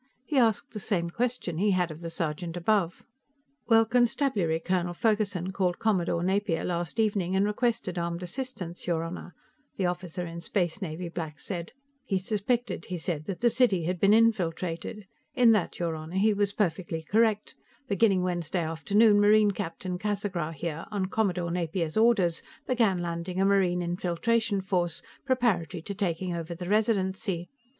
He 0.25 0.39
asked 0.39 0.71
the 0.73 0.79
same 0.79 1.11
question 1.11 1.59
he 1.59 1.69
had 1.77 1.91
of 1.91 2.01
the 2.01 2.09
sergeant 2.09 2.57
above. 2.57 3.03
"Well, 3.67 3.85
Constabulary 3.85 4.59
Colonel 4.59 4.95
Ferguson 4.95 5.51
called 5.51 5.77
Commodore 5.77 6.23
Napier 6.23 6.63
last 6.63 6.99
evening 6.99 7.35
and 7.35 7.45
requested 7.45 7.99
armed 7.99 8.23
assistance, 8.23 8.87
your 8.87 9.03
Honor," 9.03 9.35
the 9.75 9.85
officer 9.85 10.25
in 10.25 10.41
Space 10.41 10.81
Navy 10.81 11.07
black 11.07 11.39
said. 11.39 11.73
"He 12.03 12.17
suspected, 12.17 12.85
he 12.85 12.97
said, 12.97 13.25
that 13.25 13.41
the 13.41 13.49
city 13.51 13.83
had 13.83 13.99
been 13.99 14.11
infiltrated. 14.11 15.05
In 15.35 15.51
that, 15.51 15.77
your 15.77 15.93
Honor, 15.95 16.15
he 16.17 16.33
was 16.33 16.51
perfectly 16.53 17.03
correct; 17.03 17.53
beginning 17.87 18.23
Wednesday 18.23 18.63
afternoon, 18.63 19.21
Marine 19.21 19.51
Captain 19.51 19.99
Casagra, 19.99 20.51
here, 20.51 20.87
on 20.89 21.09
Commodore 21.09 21.51
Napier's 21.51 21.95
orders, 21.95 22.41
began 22.65 23.03
landing 23.03 23.39
a 23.39 23.45
Marine 23.45 23.83
infiltration 23.83 24.61
force, 24.61 25.03
preparatory 25.27 25.83
to 25.83 25.93
taking 25.93 26.33
over 26.35 26.55
the 26.55 26.67
Residency. 26.67 27.51